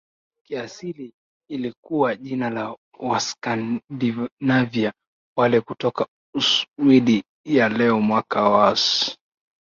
kiasili 0.45 1.13
ilikuwa 1.49 2.15
jina 2.15 2.49
la 2.49 2.75
Waskandinavia 2.99 4.93
wale 5.37 5.61
kutoka 5.61 6.07
Uswidi 6.35 7.23
ya 7.45 7.69
leo 7.69 8.01
Mwaka 8.01 8.43
was 8.49 9.17